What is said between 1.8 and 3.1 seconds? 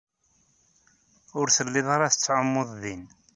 ara tettɛumud din.